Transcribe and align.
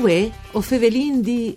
Uè, 0.00 0.30
o 0.52 0.62
fevelin 0.62 1.20
di 1.20 1.54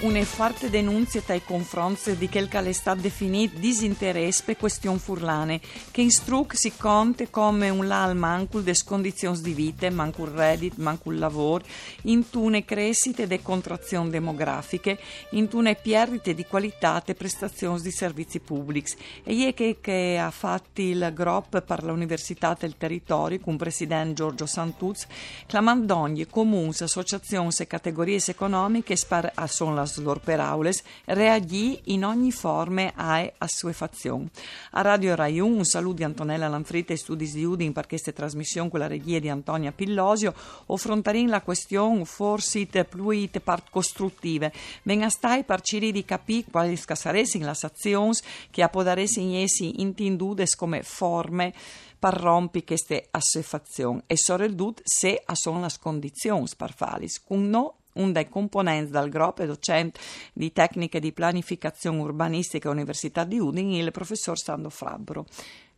Une 0.00 0.24
forte 0.24 0.70
denunzie 0.70 1.24
tai 1.24 1.42
confronti 1.42 2.16
di 2.16 2.28
quel 2.28 2.46
che 2.46 2.60
è 2.60 2.72
stato 2.72 3.00
definito 3.00 3.58
disinteresse 3.58 4.44
per 4.44 4.56
questioni 4.56 4.96
furlane, 4.96 5.60
che 5.90 6.02
in 6.02 6.12
struc 6.12 6.56
si 6.56 6.72
conta 6.76 7.26
come 7.28 7.68
un 7.68 7.84
lal 7.88 8.16
mancul 8.16 8.62
des 8.62 8.84
condizioni 8.84 9.40
di 9.40 9.52
vita, 9.54 9.90
mancul 9.90 10.28
reddit, 10.28 10.76
mancul 10.76 11.18
lavoro, 11.18 11.64
in 12.02 12.30
tune 12.30 12.64
crescite 12.64 13.26
de 13.26 13.42
contrazioni 13.42 14.10
demografiche, 14.10 15.00
in 15.30 15.48
tune 15.48 15.74
perdite 15.74 16.32
di 16.32 16.46
qualità 16.46 17.02
e 17.04 17.14
prestazioni 17.14 17.80
di 17.80 17.90
servizi 17.90 18.38
pubblici. 18.38 18.94
E 19.24 19.48
è 19.48 19.52
che, 19.52 19.78
che 19.80 20.16
ha 20.16 20.30
fatto 20.30 20.80
il 20.80 21.10
GROP 21.12 21.60
per 21.60 21.82
l'Università 21.82 22.56
del 22.56 22.76
Territorio, 22.76 23.40
con 23.40 23.54
il 23.54 23.58
presidente 23.58 24.14
Giorgio 24.14 24.46
Santuz, 24.46 25.08
clamando 25.48 25.96
ogni 25.96 26.24
comuni, 26.28 26.72
associazioni 26.78 27.50
e 27.58 27.66
categorie 27.66 28.22
economiche 28.24 28.94
spar 28.94 29.32
a 29.34 29.46
son 29.48 29.74
la 29.74 29.86
lor 29.96 30.20
peraules 30.20 30.82
reagì 31.06 31.80
in 31.84 32.04
ogni 32.04 32.30
forma 32.30 32.92
a 32.94 33.30
assuefazione. 33.38 34.28
A 34.72 34.82
Radio 34.82 35.14
Rai 35.14 35.40
1 35.40 35.56
un 35.56 35.64
saluto 35.64 35.96
di 35.96 36.04
Antonella 36.04 36.48
Lanfrita 36.48 36.92
e 36.92 36.96
studi 36.96 37.30
di 37.30 37.44
Udin 37.44 37.72
per 37.72 37.86
questa 37.86 38.12
trasmissione 38.12 38.70
con 38.70 38.78
la 38.78 38.86
regia 38.86 39.18
di 39.18 39.28
Antonia 39.28 39.72
Pillosio 39.72 40.34
affrontarin 40.66 41.28
la 41.28 41.42
questione 41.42 42.04
forse 42.04 42.66
pluit 42.66 43.40
part 43.40 43.70
costruttive. 43.70 44.52
Ben 44.82 45.02
astai 45.02 45.44
per 45.44 45.60
ciri 45.60 45.92
di 45.92 46.04
capire 46.04 46.46
quali 46.50 46.76
scassaresi 46.76 47.38
le 47.38 47.48
azioni 47.48 48.16
che 48.50 48.62
appodaresi 48.62 49.20
in 49.20 49.36
essi 49.36 49.80
intindudes 49.80 50.54
come 50.54 50.82
forme 50.82 51.52
per 51.98 52.14
rompi 52.14 52.64
queste 52.64 53.08
assuefazioni 53.10 54.02
e 54.06 54.16
sorredut 54.16 54.80
se 54.84 55.20
a 55.24 55.34
sono 55.34 55.60
le 55.60 55.68
condizioni 55.80 56.46
per 56.56 56.72
falis. 56.72 57.22
Con 57.22 57.48
no 57.48 57.74
un 57.94 58.12
dei 58.12 58.28
componenti 58.28 58.90
del 58.92 59.08
gruppo 59.08 59.42
e 59.42 59.46
docente 59.46 59.98
di 60.32 60.52
tecniche 60.52 61.00
di 61.00 61.12
pianificazione 61.12 62.00
urbanistica 62.00 62.68
all'Università 62.68 63.24
di 63.24 63.38
Udine, 63.38 63.78
il 63.78 63.90
professor 63.90 64.38
Sando 64.38 64.70
Frabbro. 64.70 65.26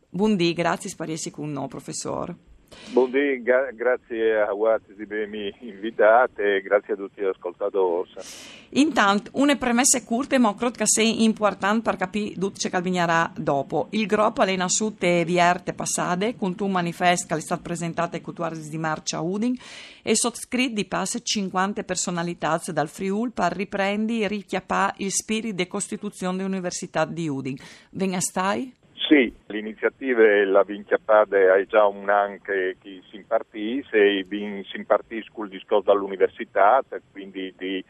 Buondì, 0.09 0.53
grazie 0.53 0.89
essere 1.09 1.31
con 1.31 1.51
noi, 1.51 1.67
professore. 1.67 2.50
Buondì, 2.91 3.41
gra- 3.41 3.71
grazie 3.71 4.41
a 4.41 4.53
voi 4.53 4.77
di 4.95 5.03
avermi 5.03 5.53
invitato 5.59 6.41
e 6.41 6.61
grazie 6.61 6.93
a 6.93 6.97
tutti 6.97 7.21
gli 7.21 7.25
ascoltatori. 7.25 8.09
Intanto, 8.71 9.31
una 9.35 9.55
premessa 9.55 10.03
curta, 10.03 10.37
ma 10.39 10.53
credo 10.55 10.77
che 10.77 10.83
sia 10.85 11.03
importante 11.03 11.81
per 11.81 11.95
capire 11.95 12.33
tutto 12.33 12.57
ciò 12.57 12.69
che 12.69 12.75
avverrà 12.75 13.31
dopo. 13.35 13.87
Il 13.91 14.05
gruppo 14.07 14.43
è 14.43 14.55
nasciuto 14.55 15.05
vierte 15.23 15.73
passate, 15.73 16.35
con 16.35 16.55
un 16.59 16.71
manifesto 16.71 17.27
che 17.27 17.39
è 17.39 17.43
stato 17.43 17.61
presentato 17.61 18.15
ai 18.15 18.21
14 18.21 18.69
di 18.69 18.77
marzo 18.77 19.15
a 19.15 19.21
Udin 19.21 19.55
e 20.01 20.15
sottoscritto 20.15 20.73
di 20.73 20.85
passe 20.85 21.21
50 21.21 21.83
personalità 21.83 22.59
dal 22.73 22.89
Friul 22.89 23.31
per 23.31 23.53
riprendere 23.53 24.25
e 24.25 24.27
richiappare 24.27 24.95
il 24.97 25.11
spirito 25.11 25.55
di 25.55 25.67
costituzione 25.67 26.37
dell'Università 26.37 27.05
di 27.05 27.27
Udin. 27.27 27.55
Venga 27.91 28.19
stai? 28.19 28.79
Sì, 29.11 29.29
l'iniziativa 29.47 30.23
la 30.45 30.63
Vinchiapade 30.63 31.53
è 31.53 31.65
già 31.65 31.85
un 31.85 32.09
anno 32.09 32.37
che 32.41 32.77
si 32.79 33.17
impartisce 33.17 33.97
e 33.97 34.25
si 34.29 34.77
impartisce 34.77 35.29
col 35.33 35.49
discorso 35.49 35.91
dall'università, 35.91 36.81
quindi 37.11 37.53
di 37.57 37.83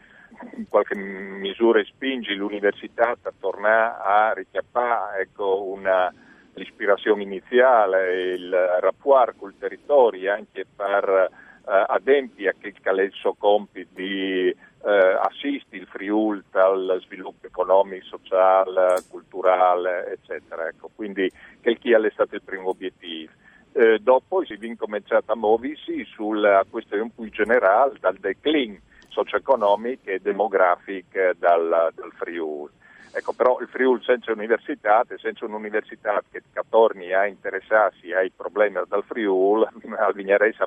in 0.55 0.67
qualche 0.67 0.95
misura 0.95 1.79
spingi 1.83 2.33
l'università 2.33 3.15
a 3.21 3.33
tornare 3.39 4.01
a 4.03 4.33
richiappare 4.33 5.21
ecco, 5.21 5.61
una, 5.65 6.11
l'ispirazione 6.55 7.21
iniziale, 7.21 8.31
il 8.33 8.51
rapporto 8.79 9.35
col 9.41 9.53
territorio 9.59 10.33
anche 10.33 10.65
per 10.75 11.29
eh, 11.67 11.85
adempiere 11.87 12.55
che 12.59 12.73
il 12.89 13.11
suo 13.11 13.35
compito 13.35 13.89
di 13.93 14.55
eh, 14.85 15.17
assisti 15.21 15.77
il 15.77 15.87
Friul 15.87 16.43
al 16.51 16.99
sviluppo 17.03 17.47
economico, 17.47 18.05
sociale, 18.05 19.03
culturale, 19.09 20.11
eccetera. 20.11 20.67
Ecco, 20.67 20.89
quindi 20.95 21.31
che 21.61 21.77
è 22.07 22.11
stato 22.11 22.35
il 22.35 22.41
primo 22.43 22.69
obiettivo. 22.69 23.31
Eh, 23.73 23.99
dopo 23.99 24.43
si 24.43 24.53
è 24.53 24.65
incominciato 24.65 25.31
a 25.31 25.35
muoversi 25.35 26.03
sulla 26.05 26.65
questione 26.69 27.09
più 27.15 27.29
generale 27.29 27.93
dal 27.99 28.17
declino 28.17 28.79
socio-economico 29.07 30.09
e 30.09 30.19
demografico 30.19 31.17
dal, 31.37 31.91
dal 31.93 32.11
Friul. 32.17 32.69
Ecco, 33.13 33.33
però 33.33 33.59
il 33.59 33.67
Friul 33.67 34.01
senza 34.03 34.31
università, 34.31 35.05
senza 35.17 35.45
un'università 35.45 36.23
che 36.31 36.41
torni 36.69 37.11
a 37.13 37.27
interessarsi 37.27 38.13
ai 38.13 38.31
problemi 38.31 38.79
del 38.87 39.03
Friul, 39.05 39.67
al 39.99 40.13
Vignerese 40.13 40.63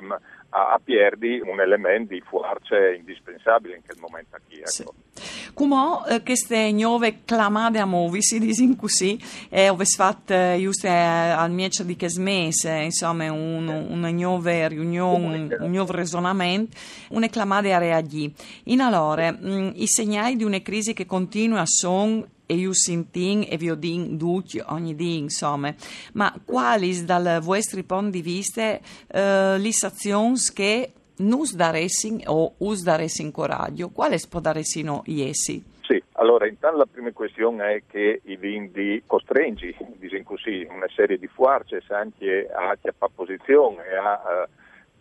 a, 0.49 0.73
a 0.73 0.79
Pierdi 0.83 1.41
un 1.43 1.59
elemento 1.59 2.13
di 2.13 2.21
forza 2.21 2.77
indispensabile 2.89 3.75
in 3.75 3.83
quel 3.83 3.97
momento 3.99 4.37
qui. 4.47 4.57
Ecco. 4.57 4.93
Sì. 5.13 5.34
Come 5.55 6.01
eh, 6.09 6.21
queste 6.21 6.69
nuove 6.73 7.21
clamate 7.23 7.79
a 7.79 7.85
muovi, 7.85 8.21
si 8.21 8.39
dice 8.39 8.75
così, 8.75 9.17
e 9.47 9.69
ho 9.69 9.77
fatto 9.77 10.33
eh, 10.33 10.57
giusto 10.59 10.85
eh, 10.87 10.89
al 10.89 11.49
miece 11.49 11.85
di 11.85 11.95
che 11.95 12.09
smese, 12.09 12.71
insomma, 12.71 13.31
un, 13.31 13.69
una 13.69 14.09
nuova 14.09 14.67
riunione, 14.67 15.55
un, 15.57 15.71
nuovo 15.71 15.93
ragionamento, 15.93 16.75
una 17.11 17.29
clamate 17.29 17.71
a 17.71 17.77
reagire. 17.77 18.33
In 18.65 18.81
allora, 18.81 19.31
mh, 19.31 19.49
mm, 19.49 19.69
i 19.75 19.87
segnali 19.87 20.35
di 20.35 20.43
una 20.43 20.61
crisi 20.61 20.91
che 20.91 21.05
continua 21.05 21.63
sono 21.63 22.27
e 22.45 22.55
io 22.55 22.73
sentin 22.73 23.45
e 23.47 23.55
vi 23.55 23.69
odin 23.69 24.17
tutti 24.17 24.61
ogni 24.65 24.93
dì, 24.93 25.19
insomma. 25.19 25.73
Ma 26.15 26.37
quali 26.43 27.05
dal 27.05 27.39
vostro 27.41 27.81
punto 27.83 28.09
di 28.09 28.21
vista 28.21 28.77
eh, 29.07 29.57
le 29.57 29.71
azioni 29.81 30.37
che 30.53 30.91
nus 31.17 31.55
daressin 31.55 32.21
o 32.25 32.53
us 32.57 32.83
daressin 32.83 33.31
coraggio? 33.31 33.89
Quali 33.89 34.17
podaressino 34.29 35.03
essi? 35.05 35.73
Sì, 35.81 36.01
allora 36.13 36.47
intanto 36.47 36.77
la 36.77 36.87
prima 36.91 37.11
questione 37.11 37.75
è 37.75 37.83
che 37.87 38.21
i 38.23 38.35
vindi 38.37 39.03
costringi, 39.05 39.75
diciamo 39.97 40.23
così, 40.23 40.67
una 40.69 40.87
serie 40.95 41.19
di 41.19 41.27
forze 41.27 41.83
anche 41.89 42.49
a 42.51 42.75
chiappare 42.81 43.11
posizione, 43.13 43.83
a 43.95 44.47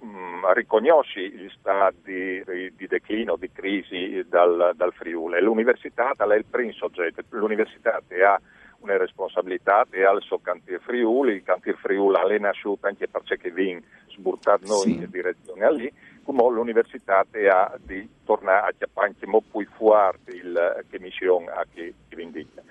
uh, 0.01 0.05
mh, 0.05 0.53
riconosci 0.53 1.31
gli 1.31 1.51
stati 1.59 2.43
di, 2.47 2.73
di, 2.77 2.87
declino, 2.87 3.37
di 3.37 3.51
crisi 3.51 4.23
dal, 4.29 4.73
dal 4.77 4.93
Friuli. 4.93 5.41
L'università 5.41 6.13
è 6.17 6.35
il 6.35 6.45
primo 6.45 6.73
soggetto, 6.73 7.23
l'università 7.31 7.97
ha 7.97 8.41
una 8.85 8.99
responsabilità 8.99 9.87
e 9.91 10.05
suo 10.21 10.39
cantiere 10.39 10.83
Friuli, 10.85 11.35
il 11.35 11.43
cantiere 11.43 11.79
Friuli 11.79 12.35
è 12.35 12.39
nasciuto 12.39 12.87
anche 12.87 13.09
perché 13.09 13.51
viene 13.51 13.83
sburtato 14.09 14.67
noi 14.67 14.93
in 14.93 15.09
direzione 15.11 15.73
lì, 15.73 15.93
come 16.23 16.43
l'università 16.51 17.25
ha 17.49 17.79
di 17.83 18.09
tornare 18.25 18.69
a 18.69 18.73
chiappare 18.77 19.09
anche 19.09 19.27
più 19.51 19.67
forte 19.77 20.31
il, 20.37 20.85
che 20.89 20.99
missione 21.01 21.47
a 21.47 21.65
che, 21.73 21.95
che 22.09 22.17
vindica. 22.17 22.63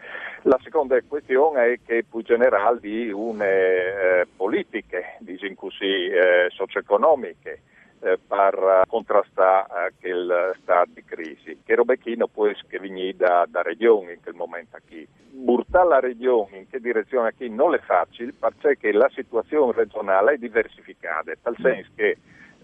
La 0.43 0.59
seconda 0.63 0.99
questione 1.01 1.73
è 1.73 1.79
che 1.85 2.05
più 2.09 2.21
generale 2.21 2.79
di 2.79 3.09
une 3.11 3.45
eh, 3.45 4.27
politiche, 4.35 5.17
diciamo 5.19 5.55
così, 5.55 6.07
eh, 6.07 6.47
socio-economiche 6.49 7.61
eh, 8.03 8.19
per 8.27 8.83
contrastare 8.87 9.93
eh, 9.99 10.09
il 10.09 10.55
stato 10.61 10.89
di 10.93 11.03
crisi, 11.03 11.59
che 11.63 11.75
robechino 11.75 12.27
può 12.27 12.49
che 12.67 12.79
viene 12.79 13.13
da, 13.15 13.45
da 13.47 13.61
regioni 13.61 14.13
in 14.13 14.21
quel 14.21 14.35
momento 14.35 14.77
qui. 14.87 15.07
Burtare 15.31 15.87
la 15.87 15.99
regione 15.99 16.57
in 16.57 16.69
che 16.69 16.79
direzione 16.79 17.33
qui 17.33 17.49
non 17.49 17.73
è 17.73 17.79
facile 17.79 18.33
perché 18.37 18.91
la 18.91 19.09
situazione 19.13 19.71
regionale 19.71 20.33
è 20.33 20.37
diversificata, 20.37 21.31
tal 21.41 21.55
senso 21.59 21.89
che 21.95 22.17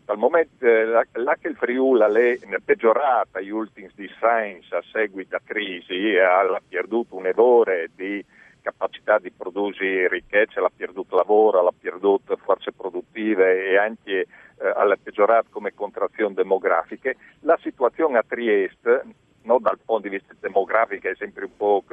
dal 0.05 0.17
momento 0.17 0.65
eh, 0.65 0.85
là, 0.85 1.35
che 1.39 1.47
il 1.47 1.55
Friuli 1.55 2.37
è 2.39 2.57
peggiorata 2.63 3.39
gli 3.39 3.49
ultimi 3.49 3.89
di 3.95 4.09
Sainz 4.19 4.71
a 4.71 4.83
seguito 4.91 5.29
della 5.29 5.41
crisi, 5.45 6.17
ha 6.17 6.61
perduto 6.67 7.15
un 7.15 7.27
errore 7.27 7.89
di 7.95 8.23
capacità 8.61 9.19
di 9.19 9.31
produrre 9.31 10.07
ricchezza, 10.07 10.61
ha 10.61 10.71
perduto 10.75 11.15
lavoro, 11.15 11.65
ha 11.65 11.73
perduto 11.79 12.35
forze 12.37 12.71
produttive 12.71 13.67
e 13.67 13.77
anche 13.77 14.25
eh, 14.61 14.67
ha 14.67 14.83
peggiorato 15.19 15.49
come 15.51 15.73
contrazioni 15.73 16.33
demografiche. 16.33 17.17
La 17.41 17.57
situazione 17.61 18.17
a 18.17 18.23
Trieste, 18.25 19.03
non 19.43 19.61
dal 19.61 19.79
punto 19.83 20.07
di 20.07 20.09
vista 20.09 20.33
demografico 20.39 21.09
è 21.09 21.15
sempre 21.15 21.45
un 21.45 21.57
po' 21.57 21.83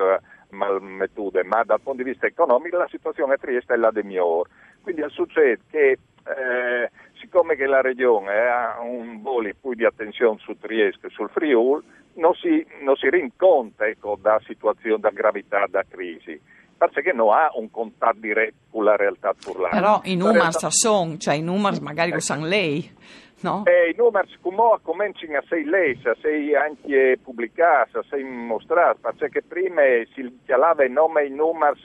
malmettude, 0.51 1.43
ma 1.43 1.65
dal 1.65 1.81
punto 1.81 2.03
di 2.03 2.11
vista 2.11 2.27
economico 2.27 2.77
la 2.77 2.89
situazione 2.89 3.35
a 3.35 3.39
Trieste 3.39 3.75
è 3.75 3.77
la 3.77 3.91
de 3.91 4.05
migliore. 4.05 4.51
Quindi 4.83 5.03
succede 5.09 5.61
che 5.69 5.99
eh, 6.25 6.91
siccome 7.19 7.57
che 7.57 7.67
la 7.67 7.81
regione 7.81 8.33
ha 8.49 8.81
un 8.81 9.21
volo 9.23 9.51
più 9.61 9.75
di 9.75 9.85
attenzione 9.85 10.39
su 10.39 10.57
Trieste 10.59 11.09
e 11.09 11.11
sul 11.11 11.31
Friul, 11.31 11.83
non 12.15 12.35
si, 12.35 12.65
non 12.81 12.95
si 12.97 13.11
rincontra 13.11 13.89
ecco, 13.89 14.17
da 14.21 14.41
situazioni, 14.47 15.01
da 15.01 15.11
gravità, 15.11 15.67
da 15.69 15.85
crisi. 15.89 16.41
Perché 16.79 17.13
non 17.13 17.33
ha 17.33 17.51
un 17.55 17.71
contatto 17.71 18.19
diretto 18.21 18.55
con 18.71 18.85
la 18.85 18.97
realtà 18.97 19.35
furlana. 19.37 19.75
Però 19.75 20.01
i 20.05 20.17
numeri 20.17 20.39
realtà... 20.39 20.71
sono, 20.71 21.17
cioè 21.17 21.35
i 21.35 21.43
numeri 21.43 21.81
magari 21.81 22.13
lo 22.13 22.21
sanno 22.21 22.47
lei. 22.47 22.95
No? 23.41 23.65
Eh, 23.67 23.91
I 23.91 23.95
numeri 23.97 24.29
come 24.41 24.79
cominciano 24.83 25.37
a 25.37 25.43
essere 25.43 25.65
lesi, 25.65 26.09
a 26.09 26.13
essere 26.13 26.57
anche 26.57 27.19
pubblicati, 27.23 27.97
a 27.97 28.01
essere 28.01 28.25
mostrati, 28.25 29.01
perché 29.03 29.43
prima 29.43 29.83
si 30.15 30.41
chiamava 30.45 30.85
i 30.85 30.91
nomi 30.91 31.27
i 31.27 31.31
numeri 31.31 31.81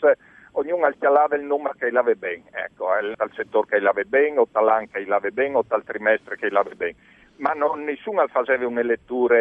ognuno 0.54 0.86
alchialava 0.86 1.36
il 1.36 1.44
numero 1.44 1.76
che 1.78 1.92
lave 1.92 2.16
bene, 2.16 2.44
ecco, 2.52 2.88
dal 3.16 3.32
settore 3.36 3.68
che 3.68 3.80
lave 3.80 4.06
bene, 4.06 4.40
o 4.40 4.48
dall'anno 4.52 4.88
che 4.92 5.06
lave 5.06 5.32
bene, 5.32 5.56
o 5.56 5.66
dal 5.68 5.84
trimestre 5.84 6.36
che 6.38 6.50
lave 6.50 6.76
bene. 6.76 6.96
Ma 7.38 7.52
non, 7.54 7.84
nessuno 7.84 8.26
faceva 8.28 8.68
una 8.68 8.82
lettura 8.82 9.38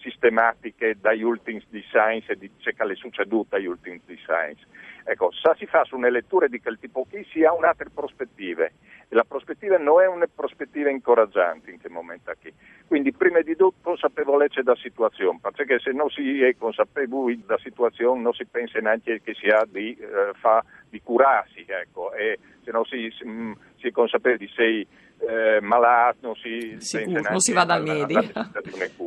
sistematiche 0.00 0.96
dagli 1.00 1.22
ultimi 1.22 1.64
di 1.68 1.80
science 1.80 2.32
e 2.32 2.36
di 2.36 2.50
ciò 2.58 2.70
che 2.70 2.92
è 2.92 2.94
succeduto 2.94 3.56
agli 3.56 3.66
ultimi 3.66 4.00
di 4.04 4.16
science. 4.16 4.66
Ecco, 5.06 5.30
se 5.32 5.52
si 5.58 5.66
fa 5.66 5.84
su 5.84 5.96
una 5.96 6.08
lettura 6.08 6.46
di 6.46 6.60
quel 6.60 6.78
tipo 6.78 7.04
qui 7.08 7.24
si 7.30 7.44
ha 7.44 7.52
un'altra 7.52 7.88
prospettiva 7.92 8.64
e 8.64 8.72
la 9.08 9.24
prospettiva 9.24 9.76
non 9.76 10.00
è 10.00 10.06
una 10.06 10.26
prospettiva 10.32 10.88
incoraggiante 10.88 11.70
in 11.70 11.78
quel 11.78 11.92
momento 11.92 12.32
qui. 12.40 12.52
Quindi 12.86 13.12
prima 13.12 13.40
di 13.42 13.54
tutto 13.54 13.74
consapevolezza 13.82 14.62
della 14.62 14.76
situazione, 14.76 15.40
perché 15.42 15.78
se 15.78 15.92
non 15.92 16.08
si 16.08 16.42
è 16.42 16.56
consapevoli 16.56 17.42
della 17.46 17.58
situazione 17.58 18.22
non 18.22 18.32
si 18.32 18.46
pensa 18.46 18.78
neanche 18.78 19.20
che 19.20 19.34
si 19.34 19.46
ha 19.46 19.64
di, 19.68 19.94
eh, 19.94 20.32
fa, 20.34 20.64
di 20.88 21.00
curarsi, 21.02 21.64
ecco, 21.66 22.12
e 22.14 22.38
se 22.62 22.70
non 22.70 22.84
si, 22.84 23.12
si, 23.16 23.26
mm, 23.26 23.52
si 23.76 23.88
è 23.88 23.90
consapevoli 23.90 24.46
di 24.46 24.52
sei 24.54 24.86
eh, 25.18 25.60
malato, 25.60 26.18
non 26.22 26.34
si, 26.36 26.76
Sicuro, 26.78 27.20
non 27.30 27.40
si 27.40 27.52
va 27.52 27.64
dal 27.64 27.82
Miedi. 27.82 28.14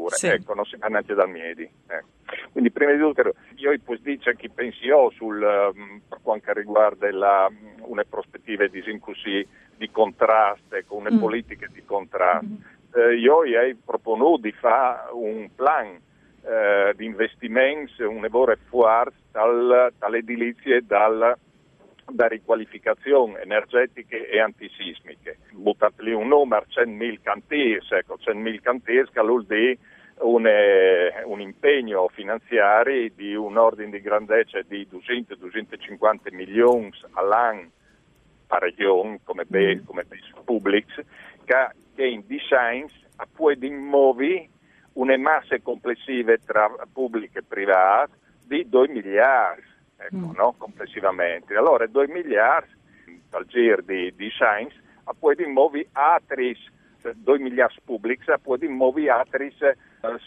Sì. 0.10 0.28
Ecco, 0.28 0.54
non 0.54 0.66
si 0.66 0.78
va 0.78 0.88
neanche 0.88 1.14
dal 1.14 1.30
Miedi. 1.30 1.70
Ecco. 1.86 2.17
Quindi 2.52 2.72
prima 2.72 2.92
di 2.92 3.00
tutto 3.00 3.34
io 3.56 3.74
poi 3.84 4.00
dice 4.02 4.36
chi 4.36 4.50
pensi 4.50 4.86
io 4.86 5.10
sul, 5.12 5.42
um, 5.42 6.02
per 6.08 6.20
quanto 6.22 6.52
riguarda 6.54 7.12
la, 7.12 7.50
una 7.82 8.04
prospettiva 8.04 8.66
così, 9.00 9.46
di 9.76 9.90
contrasto, 9.92 10.76
con 10.88 11.02
una 11.02 11.12
mm. 11.12 11.20
politica 11.20 11.68
di 11.72 11.84
contrasto. 11.86 12.46
Mm. 12.46 13.18
Io 13.20 13.36
ho 13.36 13.44
proponuto 13.86 14.42
di 14.42 14.52
fare 14.52 15.12
un 15.12 15.50
plan 15.54 16.00
eh, 16.44 16.94
di 16.96 17.06
investimenti, 17.06 18.02
un 18.02 18.22
lavoro 18.22 18.56
forte 18.70 19.18
dal, 19.32 19.94
dall'edilizia 19.98 20.78
e 20.78 20.82
dal 20.82 21.38
da 22.10 22.28
riqualificazione 22.28 23.42
energetiche 23.42 24.30
e 24.30 24.40
antisismiche. 24.40 25.40
Buttateli 25.52 26.14
un 26.14 26.28
numero, 26.28 26.66
100.000 26.70 27.18
cantiers, 27.22 27.92
ecco, 27.92 28.18
100.000 28.18 28.62
cantiers 28.62 29.10
che 29.12 29.22
vuol 29.22 29.46
dire 29.46 29.78
un, 30.20 30.48
eh, 30.48 31.24
un, 31.26 31.42
impegno 31.42 32.08
finanziario 32.10 33.10
di 33.14 33.36
un 33.36 33.58
ordine 33.58 33.92
di 33.92 34.02
grandezza 34.02 34.60
di 34.62 34.88
200-250 34.92 36.34
milioni 36.34 36.92
all'anno 37.12 37.70
a 38.48 38.58
regione 38.60 39.20
come 39.24 39.46
mm. 39.46 39.86
come 39.86 40.04
base 40.06 40.34
publics, 40.44 40.96
che, 41.44 41.70
che 41.96 42.06
in 42.06 42.24
design 42.26 42.86
può 43.34 43.52
muovere 43.60 44.50
una 44.94 45.18
massa 45.18 45.60
complessive 45.62 46.40
tra 46.46 46.72
pubbliche 46.92 47.40
e 47.40 47.44
private 47.44 48.12
di 48.44 48.68
2 48.68 48.88
miliardi 48.88 49.64
ecco, 49.98 50.16
mm. 50.16 50.36
no? 50.36 50.56
complessivamente. 50.58 51.56
Allora 51.56 51.86
2 51.88 52.08
miliardi 52.08 52.76
dal 53.30 53.46
giro 53.46 53.82
di, 53.82 54.14
poi 55.20 55.36
di 55.36 55.46
muovi 55.46 55.88
altri 55.94 56.56
2 57.14 57.40
miliardi 57.40 57.80
pubblici 57.84 58.26
poi 58.42 58.58
di 58.58 58.68
muovi 58.68 59.08
altri 59.10 59.54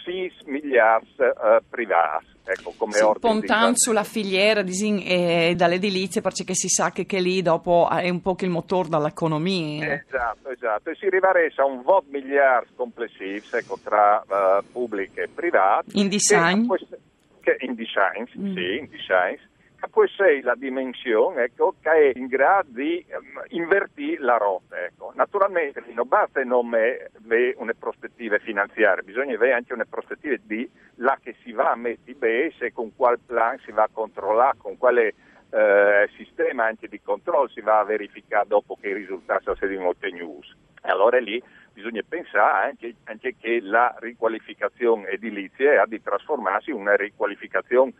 6 0.04 0.32
miliardi 0.46 1.14
uh, 1.18 1.62
privati. 1.68 2.26
Ecco, 2.42 2.74
come 2.76 2.94
sì, 2.94 3.04
Pontan 3.20 3.76
sulla 3.76 4.02
filiera 4.02 4.62
disin, 4.62 5.00
eh, 5.04 5.54
dall'edilizia 5.56 6.20
perché 6.20 6.54
si 6.54 6.68
sa 6.68 6.90
che, 6.90 7.06
che, 7.06 7.20
lì 7.20 7.42
dopo 7.42 7.88
è 7.88 8.08
un 8.08 8.20
po' 8.20 8.34
il 8.40 8.50
motore 8.50 8.88
dell'economia. 8.88 9.92
Esatto, 9.92 10.48
esatto. 10.48 10.90
E 10.90 10.96
si 10.96 11.06
arriverebbe 11.06 11.52
a 11.56 11.64
un 11.64 11.82
20 11.84 12.06
miliardi 12.10 12.70
complessivi 12.74 13.42
ecco, 13.52 13.78
tra 13.82 14.24
uh, 14.26 14.64
pubbliche 14.72 15.22
e 15.22 15.28
private. 15.28 15.90
In 15.92 16.08
design? 16.08 16.66
Che, 16.66 16.98
che 17.40 17.56
in 17.60 17.74
design, 17.74 18.22
mm. 18.36 18.54
sì, 18.54 18.78
in 18.78 18.88
design 18.88 19.36
poi 19.88 20.08
sei 20.08 20.42
la 20.42 20.54
dimensione 20.54 21.44
ecco, 21.44 21.74
che 21.80 21.90
è 21.90 22.12
in 22.18 22.26
grado 22.26 22.68
di 22.72 23.04
um, 23.08 23.42
invertire 23.48 24.22
la 24.22 24.36
rotta. 24.36 24.84
Ecco. 24.84 25.12
Naturalmente 25.14 25.82
non 25.92 26.08
basta 26.08 26.42
non 26.44 26.66
avere 26.66 27.54
una 27.58 27.74
prospettiva 27.78 28.38
finanziaria, 28.38 29.02
bisogna 29.02 29.34
avere 29.34 29.54
anche 29.54 29.72
una 29.72 29.86
prospettiva 29.88 30.36
di 30.42 30.68
là 30.96 31.18
che 31.22 31.34
si 31.42 31.52
va 31.52 31.70
a 31.70 31.76
mettere 31.76 32.52
e 32.58 32.72
con 32.72 32.94
quale 32.94 33.18
plan 33.24 33.58
si 33.64 33.72
va 33.72 33.84
a 33.84 33.90
controllare, 33.92 34.56
con 34.58 34.76
quale 34.76 35.14
eh, 35.50 36.08
sistema 36.16 36.66
anche 36.66 36.88
di 36.88 37.00
controllo 37.00 37.48
si 37.48 37.60
va 37.60 37.80
a 37.80 37.84
verificare 37.84 38.46
dopo 38.46 38.76
che 38.80 38.88
i 38.88 38.94
risultati 38.94 39.44
sono 39.44 39.56
stati 39.56 39.74
ottenuti. 39.76 40.48
Allora 40.82 41.18
lì 41.18 41.42
bisogna 41.72 42.02
pensare 42.06 42.68
anche, 42.68 42.94
anche 43.04 43.36
che 43.38 43.60
la 43.60 43.94
riqualificazione 43.98 45.08
edilizia 45.08 45.82
ha 45.82 45.86
di 45.86 46.00
trasformarsi 46.02 46.70
in 46.70 46.76
una 46.76 46.96
riqualificazione 46.96 47.92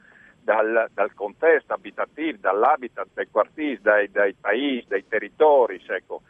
dal, 0.51 0.91
dal, 0.93 1.15
contesto 1.15 1.75
abitativo, 1.75 2.39
dall'habitat 2.41 3.07
dei 3.15 3.29
quartieri, 3.31 3.79
dai, 3.81 4.11
dai 4.11 4.35
paesi, 4.35 4.85
dai 4.89 5.07
territori, 5.07 5.81
ecco, 5.87 6.23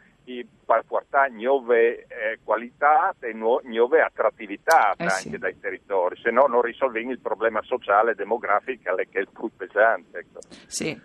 per 0.65 0.85
portare 0.87 1.31
nuove 1.31 2.05
eh, 2.07 2.39
qualità 2.43 3.13
e 3.19 3.33
nuove 3.33 4.01
attrattività 4.01 4.93
eh 4.95 5.03
anche 5.03 5.29
sì. 5.29 5.37
dai 5.37 5.59
territori, 5.59 6.17
se 6.21 6.31
no 6.31 6.45
non 6.47 6.61
risolviamo 6.61 7.11
il 7.11 7.19
problema 7.19 7.61
sociale 7.63 8.11
e 8.11 8.15
demografico 8.15 8.95
che 8.95 9.07
è 9.11 9.19
il 9.19 9.27
più 9.33 9.49
pesante. 9.55 10.19
Ecco. 10.19 10.39
Sì. 10.67 10.97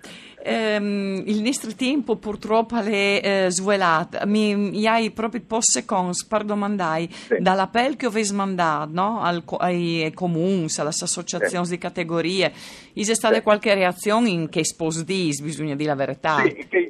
Um, 0.44 1.22
il 1.26 1.42
nostro 1.42 1.74
tempo 1.74 2.16
purtroppo 2.16 2.76
è 2.76 3.20
eh, 3.22 3.46
svelato. 3.50 4.18
Mi, 4.26 4.54
mi 4.54 4.86
hai 4.86 5.10
proprio 5.10 5.42
post 5.44 5.72
secondi 5.72 6.16
per 6.28 6.44
domandare 6.44 7.08
sì. 7.08 7.36
dall'appello 7.40 7.96
che 7.96 8.06
avete 8.06 8.32
mandato 8.32 8.90
no? 8.92 9.20
Al, 9.20 9.42
ai, 9.58 10.12
comuni, 10.14 10.66
alle 10.76 10.88
associazioni 10.90 11.64
sì. 11.64 11.72
di 11.72 11.78
categorie, 11.78 12.52
c'è 12.94 13.14
stata 13.14 13.42
qualche 13.42 13.74
reazione 13.74 14.28
in 14.28 14.48
che 14.48 14.64
sposdis, 14.64 15.40
bisogna 15.40 15.74
dire 15.74 15.88
la 15.88 15.96
verità? 15.96 16.36
Sì, 16.42 16.66
che 16.68 16.85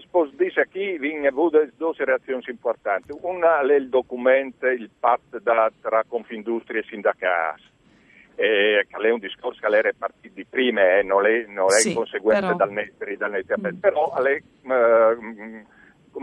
sposdis 0.76 0.98
qui 0.98 0.98
vi 0.98 1.26
avuto 1.26 1.66
due 1.76 1.94
reazioni 1.96 2.42
importanti. 2.48 3.14
Una 3.22 3.60
è 3.60 3.74
il 3.74 3.88
documento, 3.88 4.66
il 4.66 4.90
patto 4.98 5.40
tra 5.42 6.04
Confindustria 6.06 6.80
e 6.80 6.84
sindacati 6.84 7.74
eh, 8.36 8.86
che 8.88 9.08
è 9.08 9.10
un 9.10 9.18
discorso 9.18 9.66
che 9.66 9.78
è 9.80 9.92
partito 9.94 10.34
di 10.34 10.44
prima, 10.44 10.98
eh, 10.98 11.02
non 11.02 11.24
è, 11.24 11.46
non 11.48 11.72
è 11.72 11.80
sì, 11.80 11.94
conseguenza 11.94 12.54
però... 12.54 12.56
dal 12.56 12.70
Netri, 12.70 13.16
dal 13.16 13.30
Netri 13.30 13.54
mm. 13.58 13.78
però 13.78 14.14
è, 14.14 14.30
eh, 14.30 15.64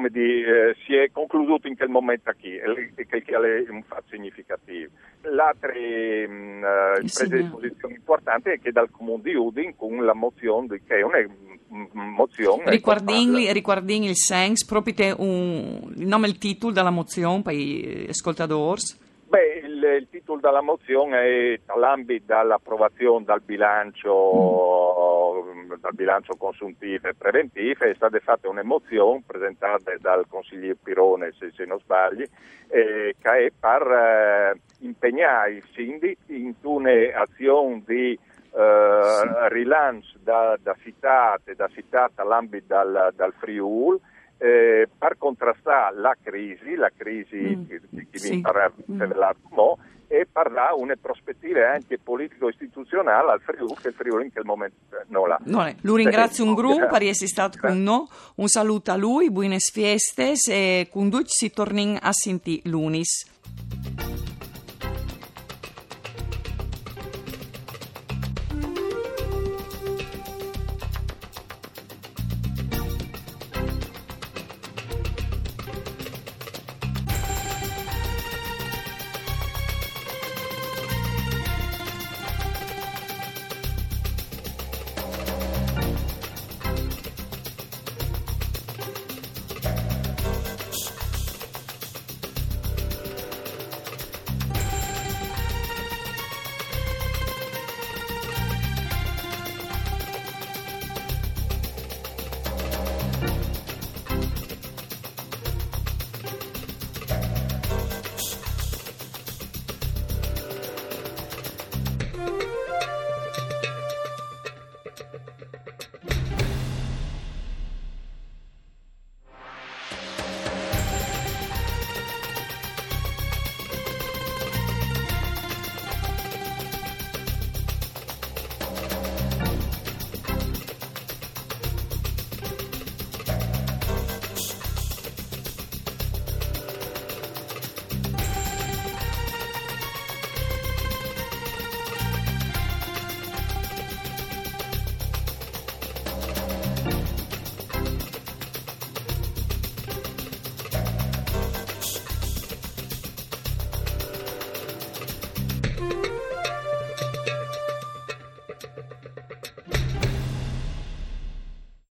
di, 0.09 0.43
eh, 0.43 0.75
si 0.85 0.95
è 0.95 1.09
concluso 1.11 1.59
in 1.67 1.75
quel 1.75 1.89
momento 1.89 2.31
qui, 2.39 2.57
e 2.57 3.05
che 3.05 3.21
è 3.21 3.69
un 3.69 3.83
fatto 3.83 4.05
significativo. 4.09 4.91
L'altra 5.21 5.71
mm, 5.71 6.63
eh, 6.63 6.99
presa 6.99 7.25
di 7.25 7.43
posizione 7.43 7.93
importante 7.95 8.53
è 8.53 8.59
che 8.59 8.71
dal 8.71 8.89
Comune 8.91 9.21
di 9.21 9.35
Udin 9.35 9.75
con 9.75 10.03
la 10.03 10.13
mozione 10.13 10.67
di, 10.67 10.81
che 10.85 10.97
è 10.97 11.01
una 11.01 11.25
mozione. 11.93 12.69
Riguarding, 12.69 13.51
riguarding 13.51 14.05
il 14.05 14.17
senso, 14.17 14.65
proprio 14.67 15.15
un, 15.19 15.93
il 15.95 16.07
nome 16.07 16.27
e 16.27 16.29
il 16.29 16.37
titolo 16.37 16.73
della 16.73 16.91
mozione 16.91 17.41
per 17.41 17.53
gli 17.53 18.05
ascoltatori? 18.09 18.81
Beh, 19.27 19.61
il, 19.63 19.83
il 20.01 20.07
titolo 20.11 20.39
della 20.39 20.61
mozione 20.61 21.17
è 21.17 21.59
all'ambito 21.65 22.35
dell'approvazione 22.35 23.25
dal 23.25 23.41
bilancio, 23.41 24.11
mm. 24.11 25.12
Dal 25.79 25.93
bilancio 25.93 26.35
consuntivo 26.35 27.07
e 27.07 27.13
preventivo, 27.15 27.85
è 27.85 27.93
stata 27.95 28.19
fatta 28.19 28.49
una 28.49 28.63
mozione 28.63 29.23
presentata 29.25 29.93
dal 29.99 30.25
consigliere 30.27 30.77
Pirone, 30.81 31.33
se, 31.37 31.51
se 31.55 31.65
non 31.65 31.79
sbagli, 31.79 32.25
eh, 32.67 33.15
che 33.19 33.45
è 33.45 33.51
per 33.59 33.87
eh, 33.87 34.59
impegnare 34.79 35.53
i 35.53 35.63
sindaci 35.73 36.17
in 36.27 36.53
un'azione 36.61 37.83
di 37.85 38.17
eh, 38.55 39.49
rilancio 39.49 40.17
da, 40.21 40.57
da 40.61 40.75
citate, 40.81 41.55
da 41.55 41.67
citata 41.69 42.21
all'ambito 42.21 42.65
dal, 42.67 43.11
dal 43.15 43.33
Friul, 43.33 43.99
eh, 44.37 44.89
per 44.97 45.17
contrastare 45.17 45.95
la 45.95 46.15
crisi, 46.21 46.75
la 46.75 46.91
crisi 46.95 47.55
mm. 47.55 47.65
che, 47.67 47.81
che 48.11 48.19
sì. 48.19 48.35
vi 48.35 48.41
parla 48.41 48.71
mm. 48.91 49.01
E 50.13 50.27
dare 50.31 50.75
una 50.77 50.95
prospettiva 50.99 51.71
anche 51.71 51.97
politico-istituzionale 51.97 53.31
al 53.31 53.41
Friuli, 53.41 53.73
che 53.81 53.87
il 53.87 53.93
Friuli 53.95 54.25
in 54.25 54.31
quel 54.31 54.45
momento 54.45 54.75
non 55.07 55.27
l'ha. 55.27 55.39
No, 55.45 55.73
lo 55.81 55.95
ringrazio 55.95 56.43
un 56.43 56.53
gruppo 56.53 56.85
per 56.85 57.01
essere 57.01 57.27
stato 57.27 57.57
con 57.59 57.81
noi, 57.81 58.05
un 58.35 58.47
saluto 58.47 58.91
a 58.91 58.95
lui, 58.95 59.31
buone 59.31 59.57
feste 59.57 60.33
e 60.47 60.87
con 60.91 61.09
si 61.25 61.49
torna 61.49 61.99
a 61.99 62.11
sentire 62.11 62.61
l'unis. 62.65 63.31